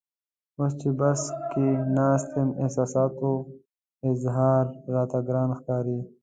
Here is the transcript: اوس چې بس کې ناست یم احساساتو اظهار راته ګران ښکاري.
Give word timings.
اوس 0.59 0.73
چې 0.81 0.89
بس 0.99 1.21
کې 1.51 1.65
ناست 1.95 2.29
یم 2.37 2.49
احساساتو 2.63 3.31
اظهار 4.11 4.65
راته 4.95 5.17
ګران 5.27 5.49
ښکاري. 5.57 5.99